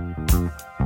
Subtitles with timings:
[0.00, 0.79] Música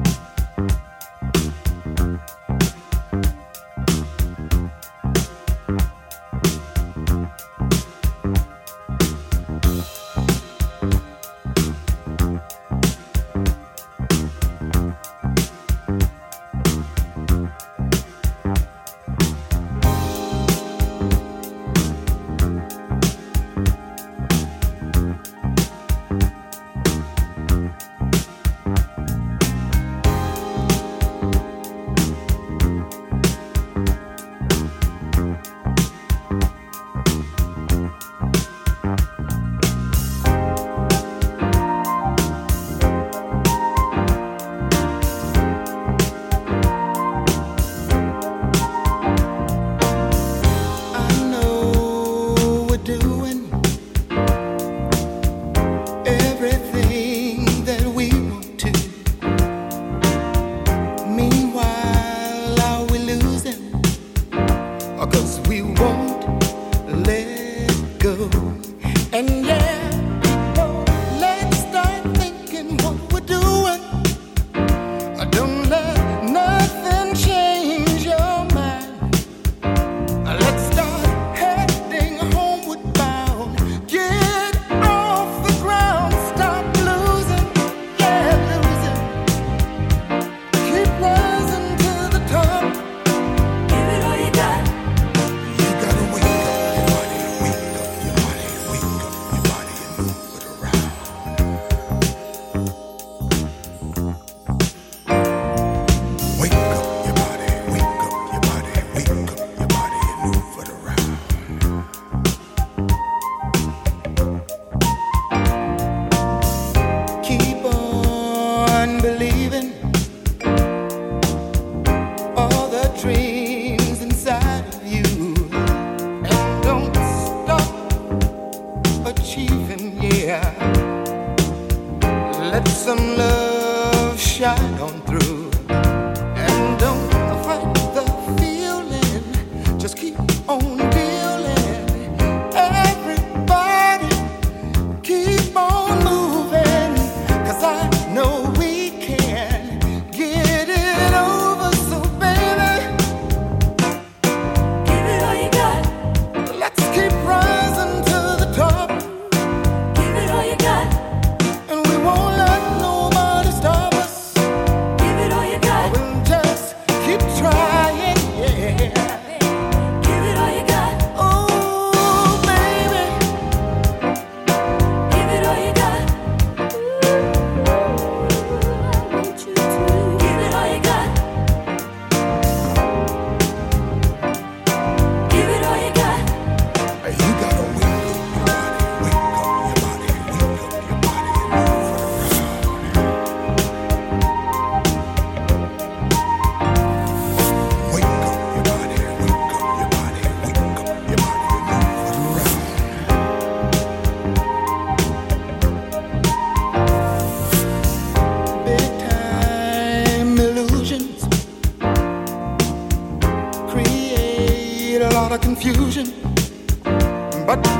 [215.34, 216.06] love a little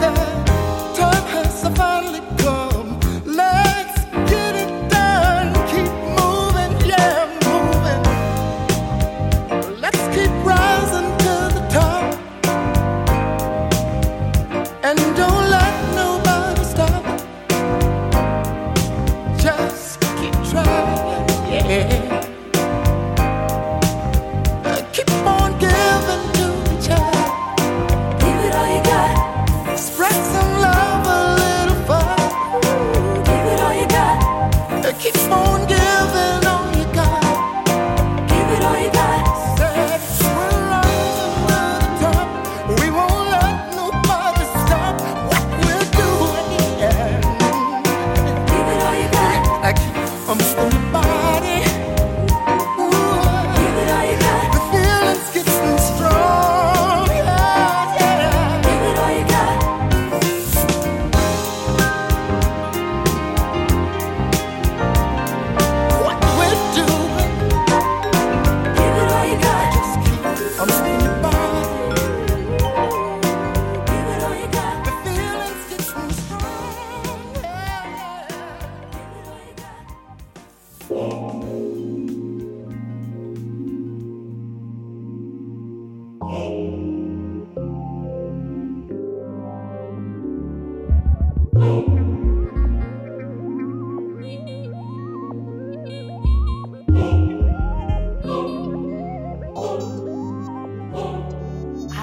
[0.00, 0.13] far.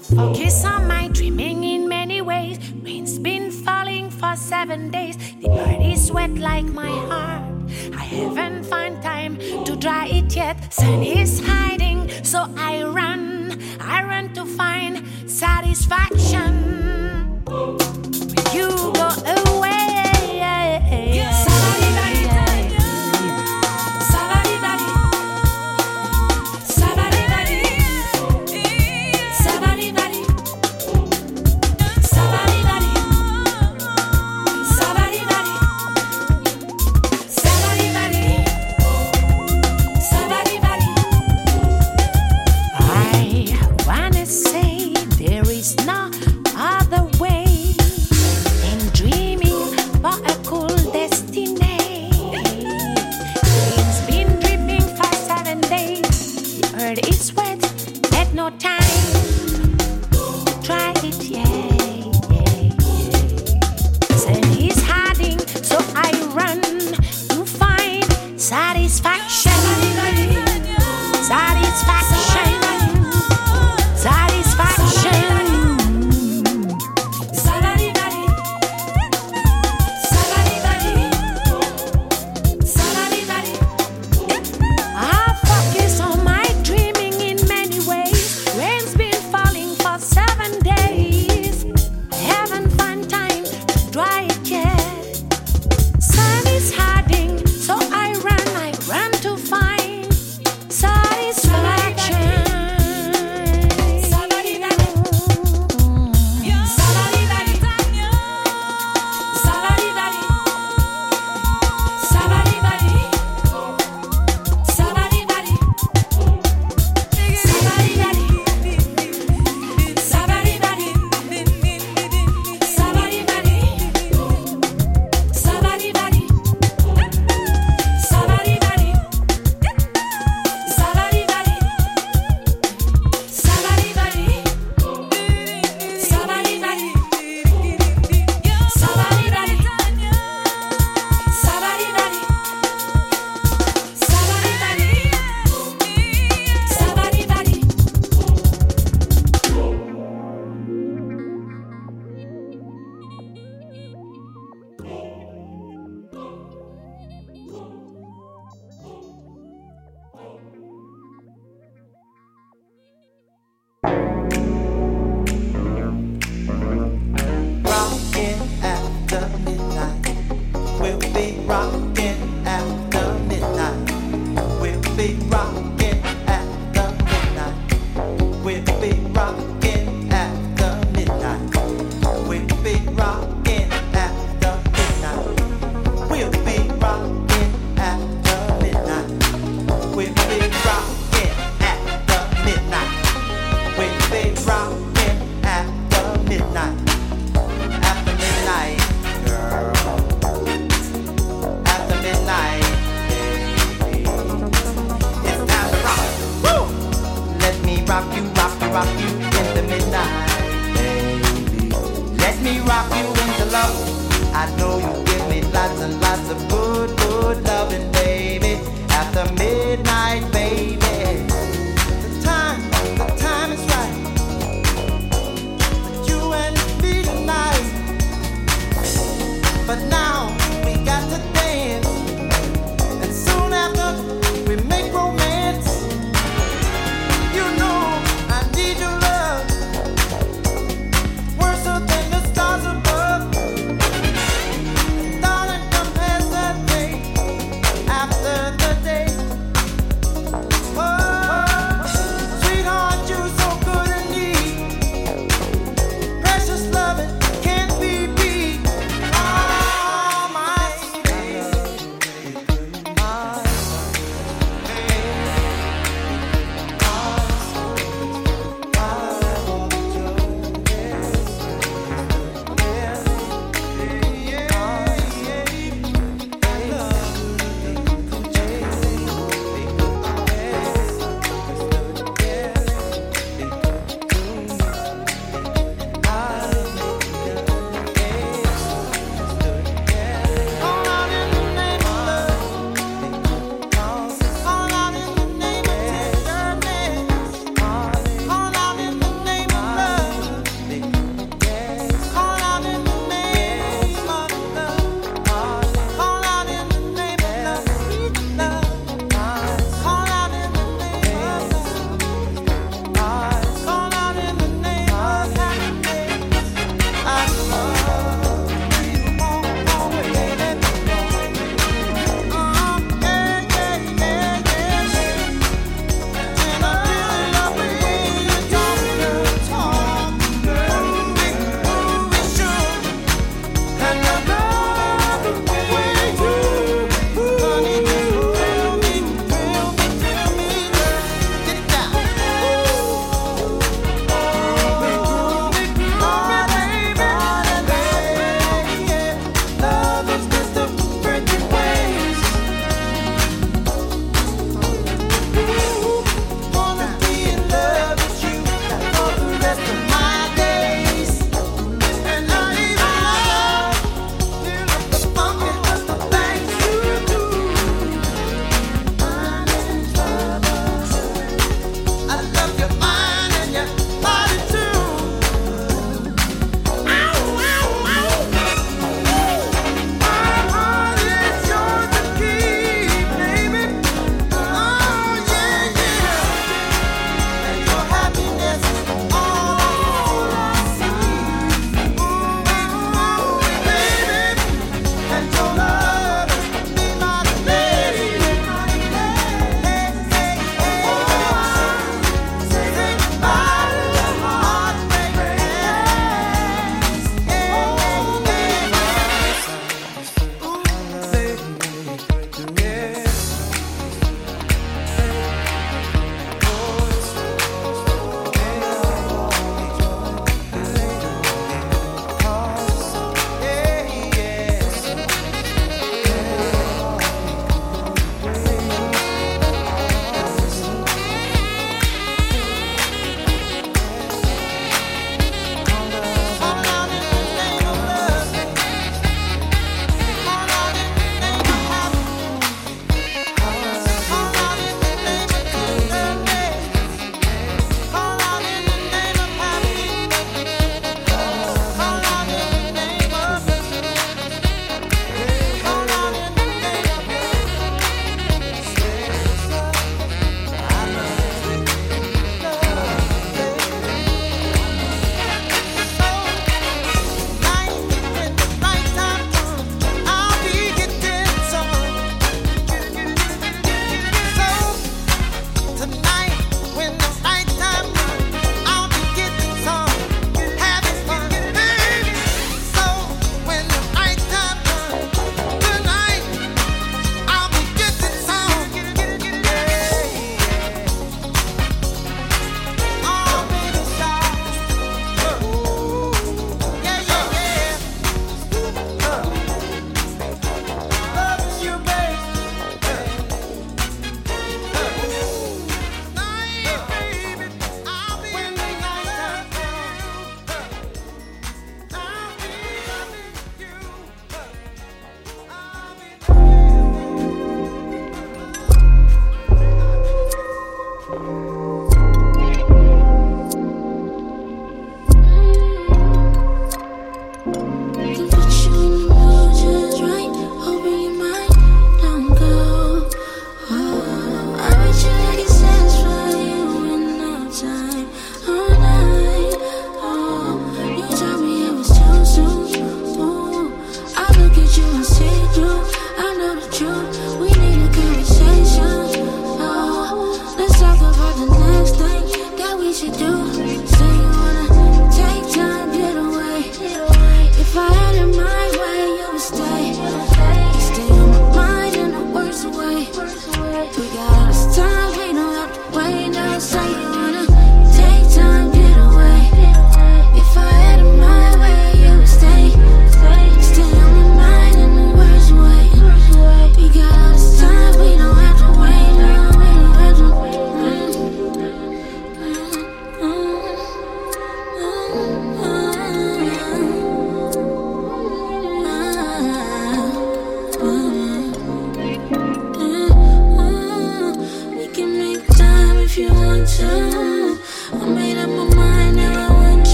[0.00, 2.58] Kiss on my dreaming in many ways.
[2.82, 5.16] Rain's been falling for seven days.
[5.40, 7.44] The earth is wet like my heart.
[7.94, 10.72] I haven't found time to dry it yet.
[10.72, 13.62] Sun is hiding, so I run.
[13.80, 16.83] I run to find satisfaction.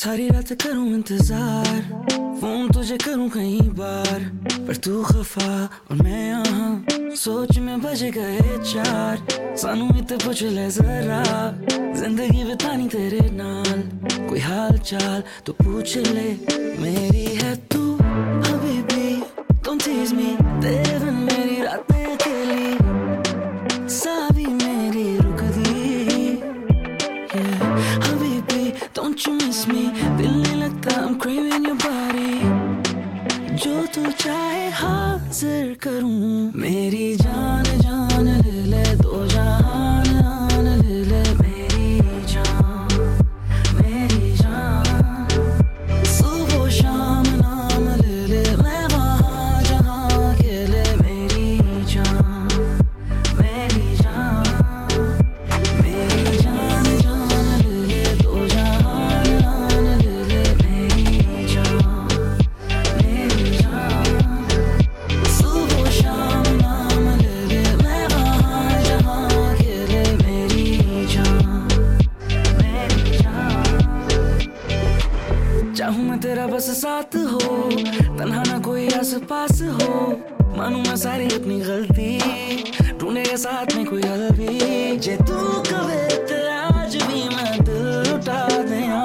[0.00, 1.62] Sarira-te quero um entesar
[2.40, 4.32] Vontade quero um caibar
[4.66, 6.40] Pertu hafa olmea
[7.16, 9.16] सोच में बज गए चार
[9.56, 11.22] सानू इत पूछ ले जरा
[12.00, 13.80] जिंदगी बितानी तेरे नाल
[14.28, 16.28] कोई hal chal, tu पूछ ले
[16.80, 17.69] मेरी है
[76.20, 77.38] तेरा बस साथ हो,
[78.18, 79.94] तन्हा ना कोई आस पास हो।
[80.56, 82.08] मानू मैं सारी अपनी गलती
[82.98, 85.38] ढूंढेगा साथ में कोई हल भी। जे तू
[85.70, 86.00] कवे
[86.50, 89.00] आज भी मैं दिल लुटा दिया।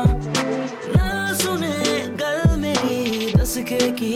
[0.96, 1.76] ना सुने
[2.20, 4.14] गल मेरी, दस के की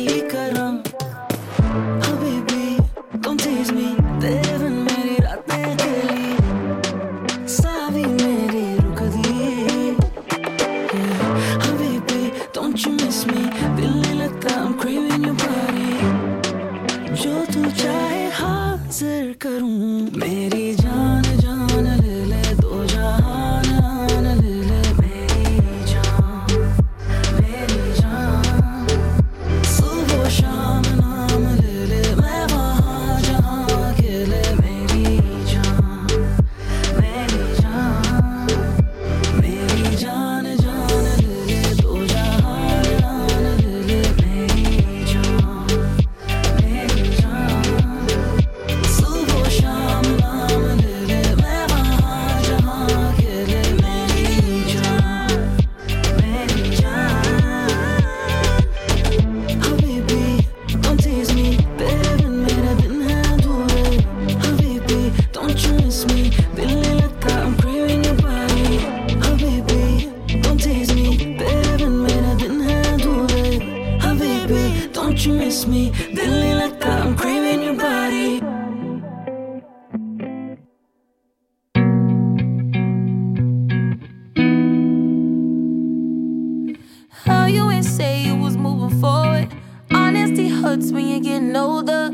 [90.70, 92.12] hurts when you're getting older.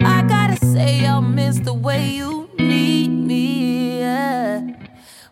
[0.00, 4.00] I gotta say, I'll miss the way you need me.
[4.00, 4.60] Yeah.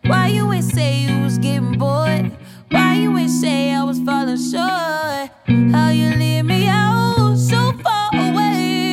[0.05, 2.31] Why you ain't say you was getting bored?
[2.69, 5.29] Why you ain't say I was falling short?
[5.75, 8.89] How you leave me out so far away?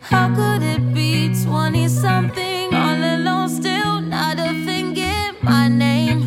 [0.00, 6.20] How could it be 20 something, all alone, still not a thing in my name?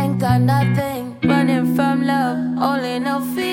[0.00, 3.43] Ain't got nothing running from love, only no fear.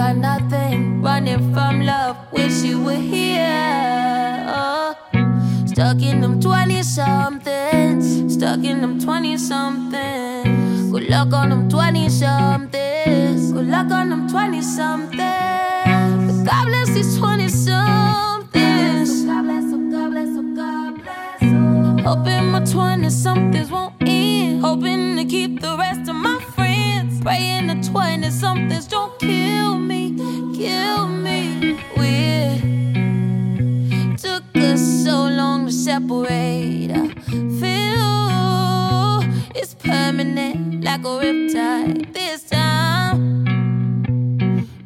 [0.00, 4.46] Got nothing running from love, wish you were here.
[4.48, 4.96] Oh.
[5.66, 10.90] Stuck in them 20 somethings, stuck in them 20 somethings.
[10.90, 16.48] Good luck on them 20 somethings, good luck on them 20 somethings.
[16.48, 19.24] God bless these 20 somethings.
[19.26, 21.98] God bless them, God bless them, God bless them.
[21.98, 24.62] Hoping my 20 somethings won't end.
[24.62, 26.19] Hoping to keep the rest of my
[27.22, 30.16] Praying the 20 somethings don't kill me,
[30.56, 31.78] kill me.
[31.96, 32.60] We
[34.16, 36.90] Took us so long to separate.
[36.90, 37.08] I
[37.60, 39.20] feel
[39.54, 43.44] it's permanent like a riptide this time.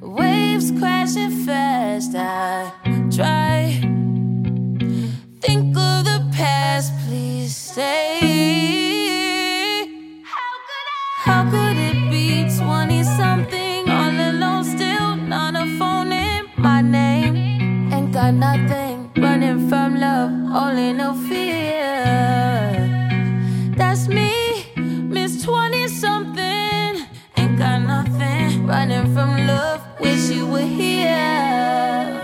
[0.00, 2.16] Waves crashing fast.
[2.16, 2.72] I
[3.14, 3.93] try.
[18.34, 21.94] Nothing running from love, only no fear.
[23.76, 27.06] That's me, Miss 20 something.
[27.36, 32.20] Ain't got nothing running from love, wish you were here.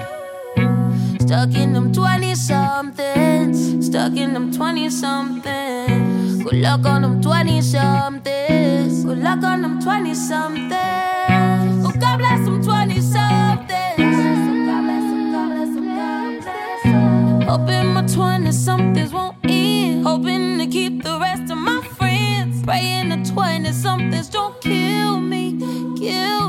[1.20, 6.42] Stuck in them 20 somethings, stuck in them 20 somethings.
[6.42, 11.19] Good luck on them 20 somethings, good luck on them 20 somethings.
[17.50, 20.06] Hoping my 20 somethings won't end.
[20.06, 22.62] Hoping to keep the rest of my friends.
[22.62, 25.58] Praying the 20 somethings don't kill me,
[25.98, 26.39] kill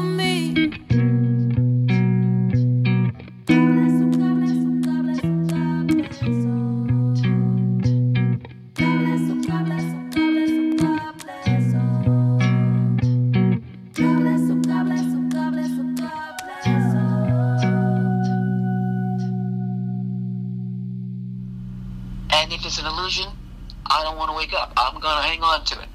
[23.92, 24.72] I don't want to wake up.
[24.78, 25.90] I'm going to hang on to it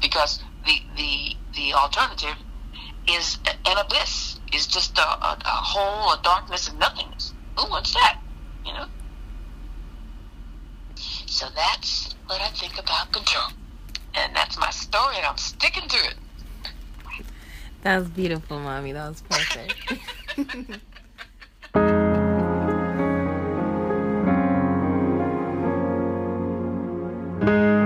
[0.00, 2.36] because the the the alternative
[3.06, 4.40] is an abyss.
[4.52, 7.34] Is just a, a, a hole, a darkness, and nothingness.
[7.58, 8.20] Ooh, what's that?
[8.64, 8.86] You know.
[11.26, 13.48] So that's what I think about control,
[14.14, 16.14] and that's my story, and I'm sticking to it.
[17.82, 18.92] That was beautiful, mommy.
[18.92, 19.74] That was perfect.
[27.44, 27.83] No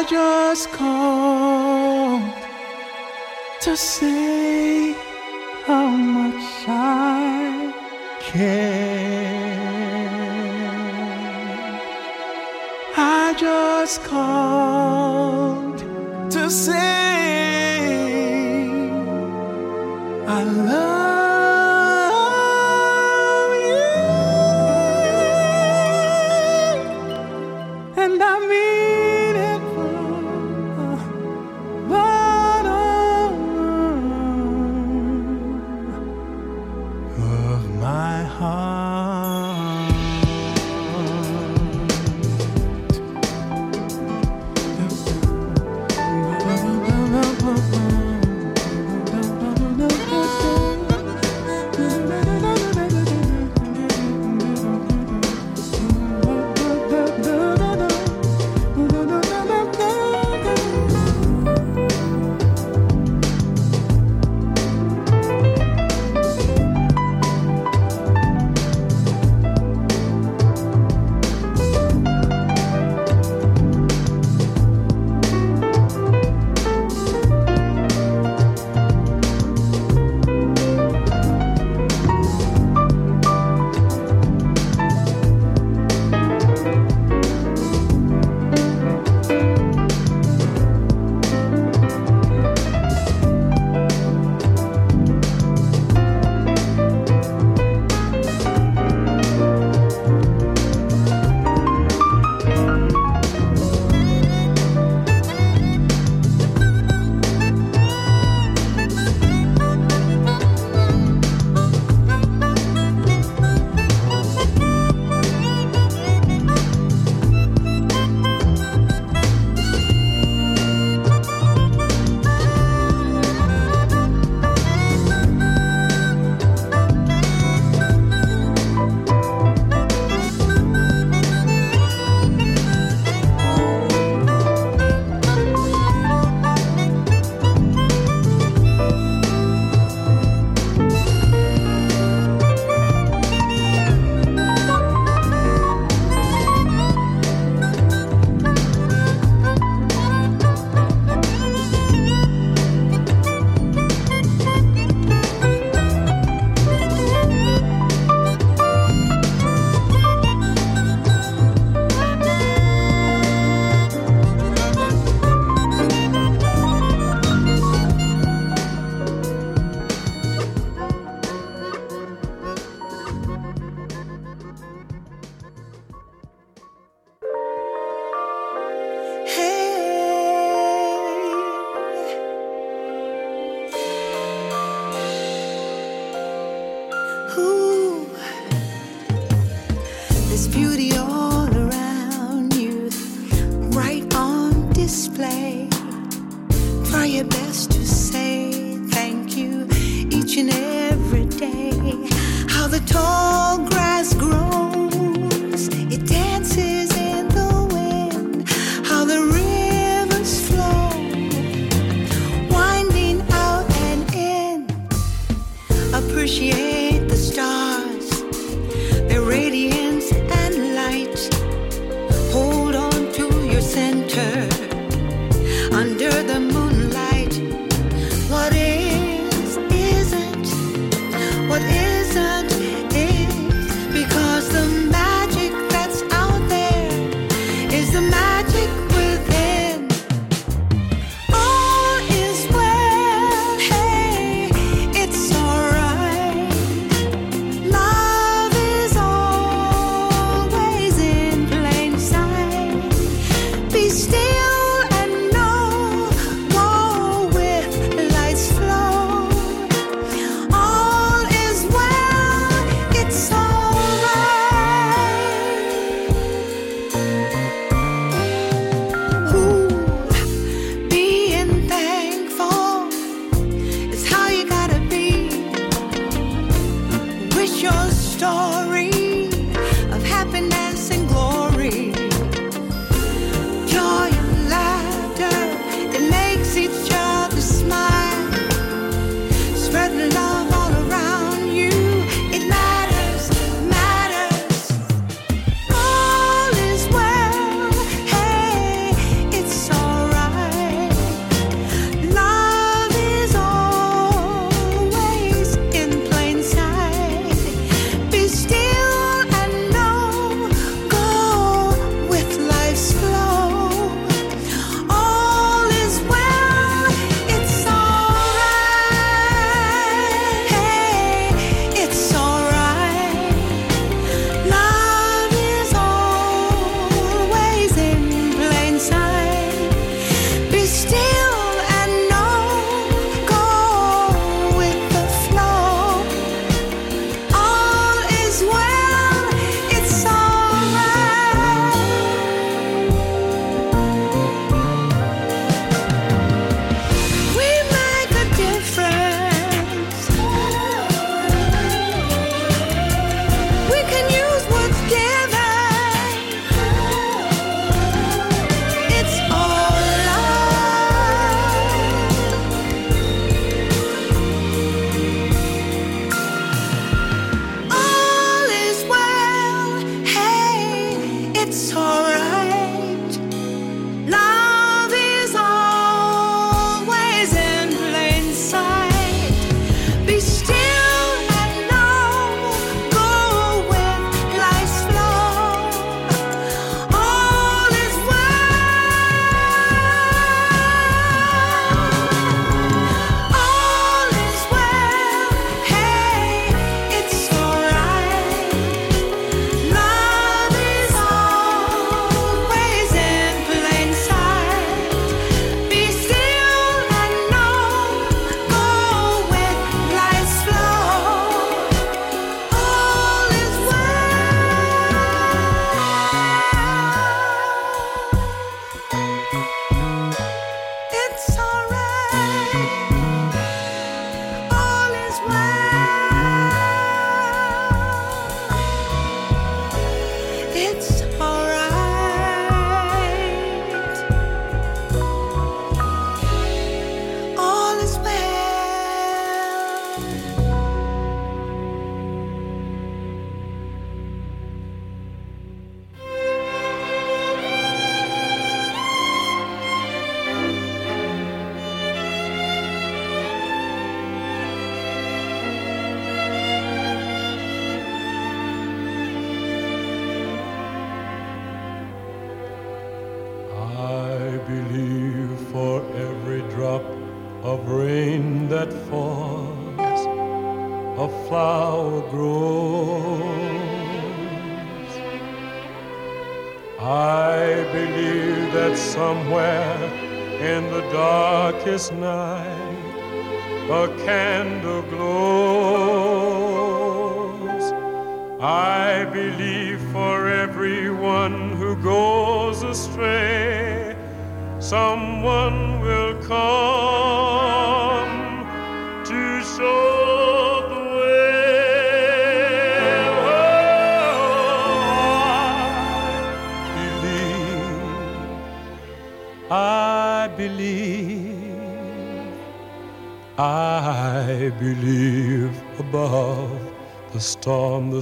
[0.00, 2.22] I just called
[3.62, 4.92] to say
[5.66, 7.74] how much I
[8.20, 8.60] care.
[12.96, 15.78] I just called
[16.30, 16.97] to say.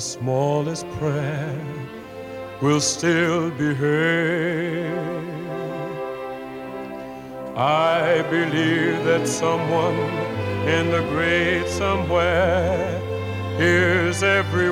[0.06, 1.66] smallest prayer
[2.62, 5.26] will still be heard.
[7.56, 9.96] I believe that someone
[10.76, 13.00] in the great somewhere
[13.56, 14.70] hears every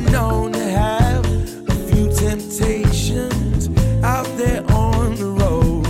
[0.00, 1.24] known to have
[1.68, 3.68] a few temptations
[4.02, 5.86] out there on the road.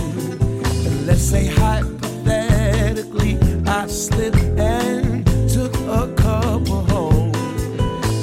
[1.05, 3.37] Let's say hypothetically,
[3.67, 7.31] I slipped and took a couple home.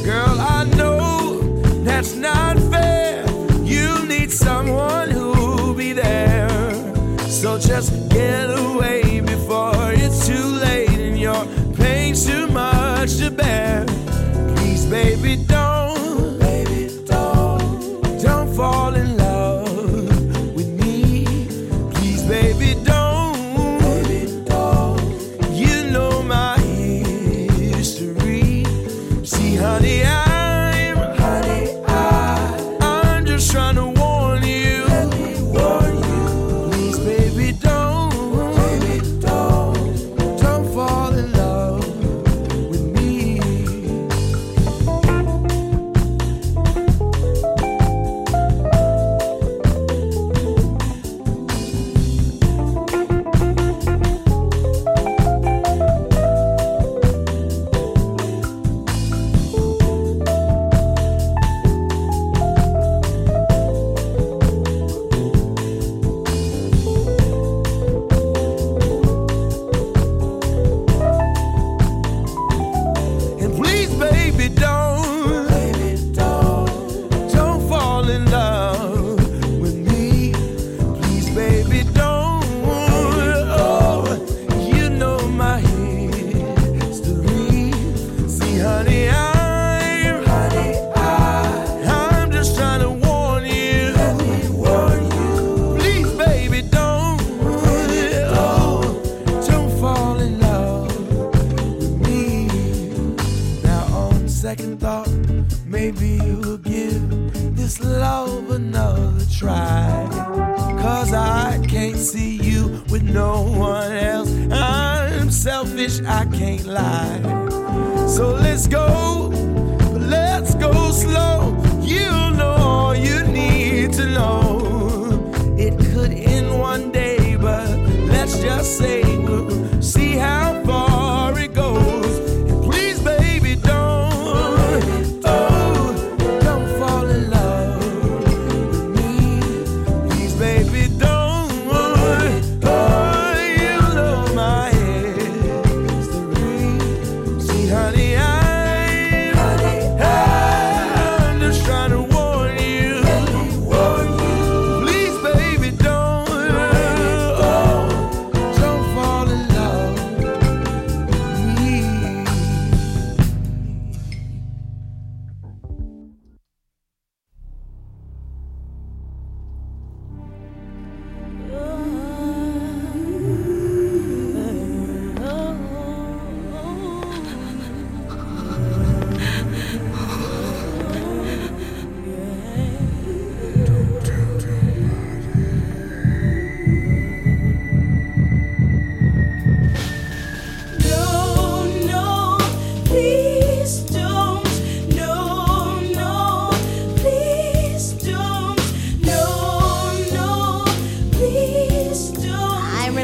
[0.04, 1.40] Girl, I know
[1.84, 3.24] that's not fair.
[3.62, 6.48] You need someone who'll be there.
[7.28, 8.61] So just get away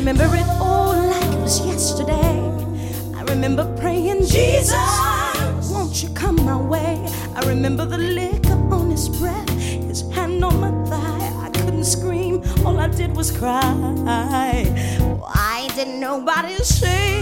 [0.08, 2.40] remember it all like it was yesterday.
[3.14, 4.72] I remember praying, Jesus,
[5.70, 7.06] won't you come my way?
[7.34, 11.46] I remember the liquor on his breath, his hand on my thigh.
[11.46, 13.60] I couldn't scream, all I did was cry.
[15.20, 17.20] Why didn't nobody see?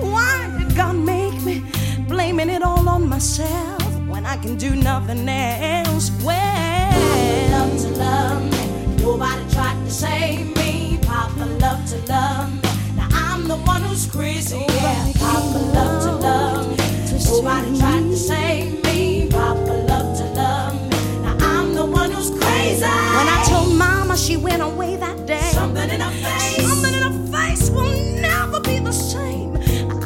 [0.00, 1.62] Why did God make me
[2.08, 6.10] blaming it all on myself when I can do nothing else?
[6.24, 9.02] Well, Love to love me.
[9.02, 10.69] Nobody tried to save me.
[11.40, 12.96] Papa love to love.
[12.96, 14.58] Now I'm the one who's crazy.
[14.58, 16.76] Yeah, oh, Papa love to love me.
[16.78, 19.26] Oh, Nobody tried to save me.
[19.30, 20.74] Papa love to love.
[21.22, 22.82] Now I'm the one who's crazy.
[22.84, 25.50] When I told Mama, she went away that day.
[25.54, 26.68] something in her face.
[26.68, 27.88] Something in her face will
[28.20, 29.56] never be the same.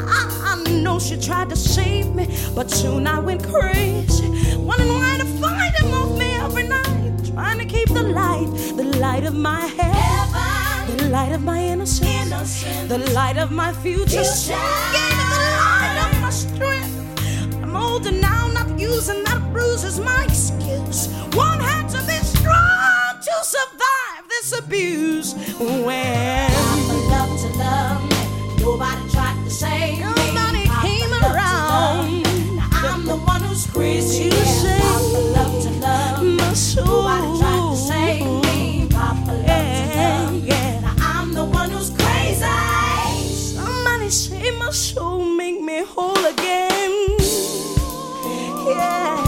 [0.06, 4.28] I, I know she tried to save me, but soon I went crazy.
[4.56, 7.12] Wondering why to find him off me every night.
[7.32, 10.23] Trying to keep the light, the light of my heaven,
[10.86, 12.88] the light of my innocence, innocence.
[12.88, 14.22] the light of my future.
[14.22, 14.48] He
[14.92, 17.62] gave me the light of my strength.
[17.62, 21.08] I'm older now, not using that bruise as my excuse.
[21.34, 25.34] One had to be strong to survive this abuse.
[25.58, 30.04] When I love to love me, nobody tried to save me.
[30.04, 32.22] Nobody came around.
[32.56, 34.30] Now I'm the one who squeezed you.
[34.30, 34.98] Yeah,
[35.36, 37.43] love to love my soul.
[44.14, 47.16] Save my soul, make me whole again.
[48.64, 49.23] Yeah,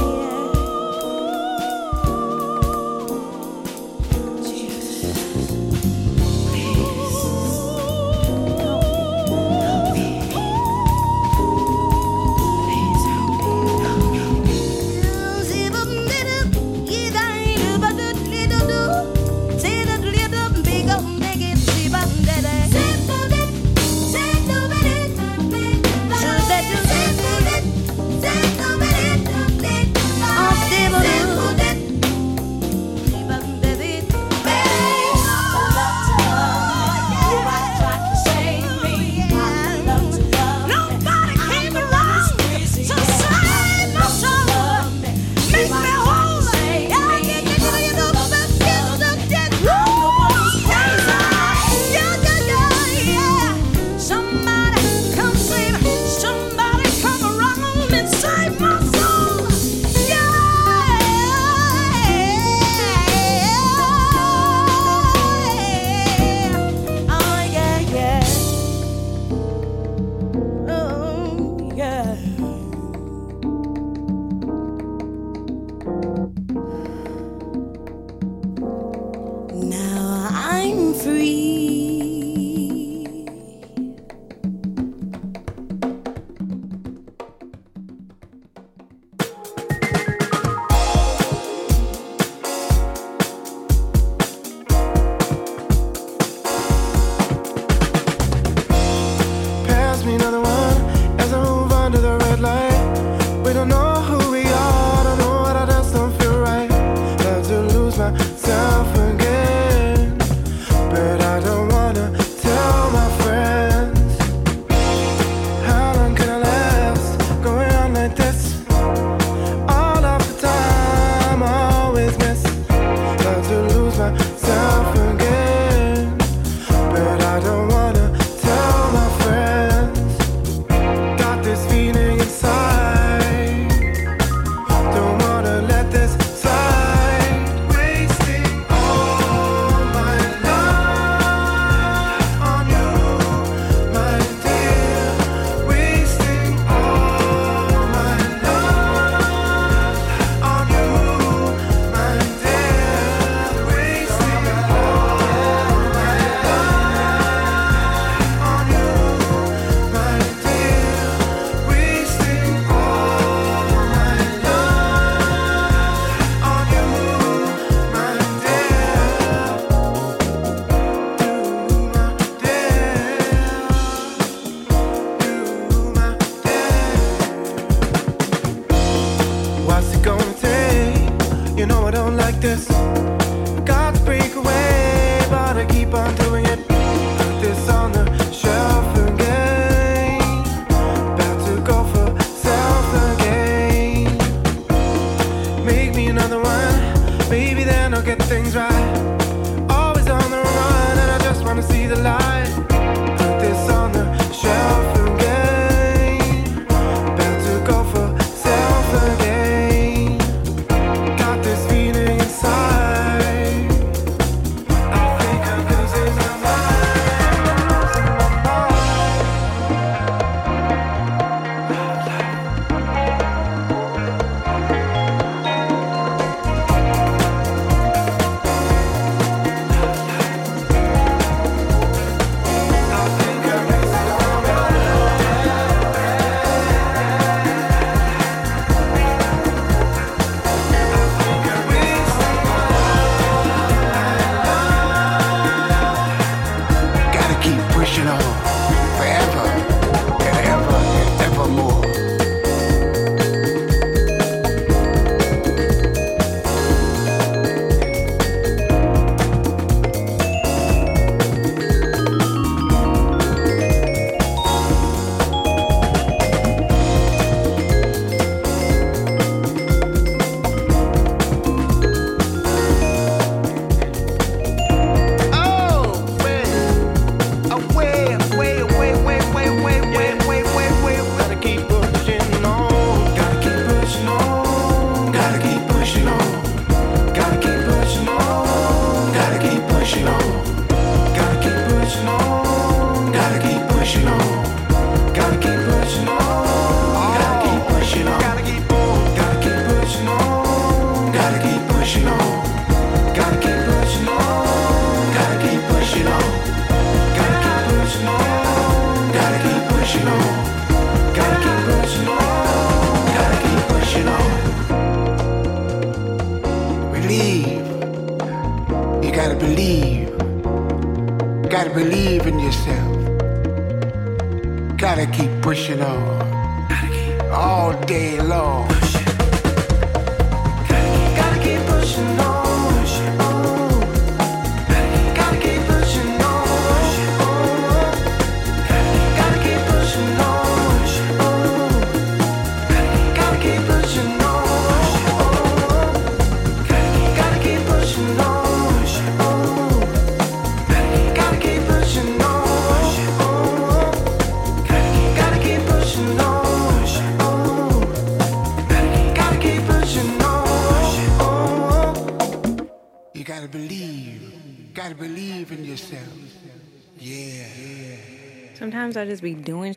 [369.17, 369.75] just be doing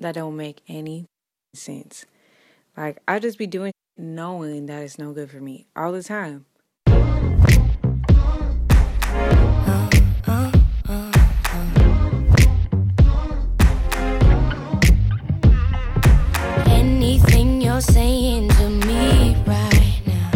[0.00, 1.06] that don't make any
[1.54, 2.04] sense.
[2.76, 6.44] Like I just be doing knowing that it's no good for me all the time.
[16.66, 20.32] Anything you're saying to me right now,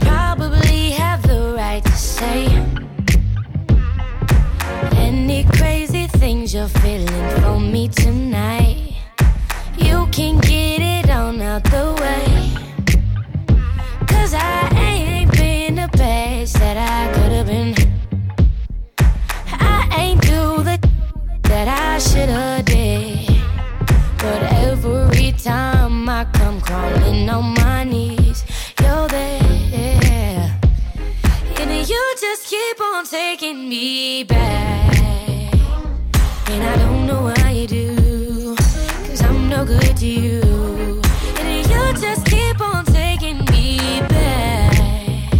[0.00, 2.65] probably have the right to say.
[6.26, 8.96] Things you're feeling for me tonight,
[9.78, 12.26] you can get it on out the way.
[14.08, 17.76] Cause I ain't been the best that I could have been.
[19.52, 20.76] I ain't do the
[21.42, 23.28] that I should have did.
[24.18, 28.44] But every time I come crawling on my knees,
[28.80, 30.58] you're there.
[31.60, 35.05] And you just keep on taking me back.
[36.56, 40.40] And I don't know why you do, cause I'm no good to you.
[41.38, 45.34] And you just keep on taking me back.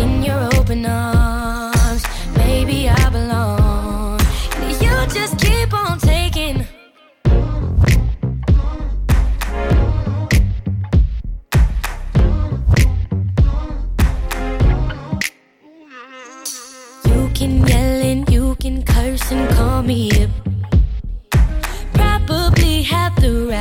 [0.00, 1.41] In your open arms,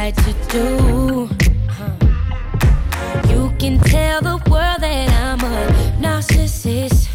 [0.10, 1.30] to do.
[1.70, 1.94] Uh-huh.
[3.30, 5.68] You can tell the world that I'm a
[6.02, 7.08] narcissist.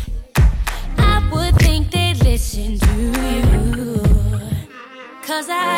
[0.96, 2.94] I would think they'd listen to
[3.32, 4.00] you.
[5.26, 5.75] Cause I